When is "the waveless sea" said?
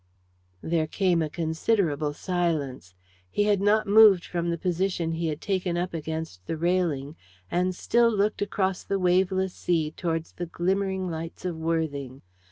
8.83-9.91